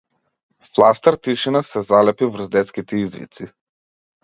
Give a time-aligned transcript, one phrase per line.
[0.69, 3.51] Фластер тишина се залепи врз детските извици.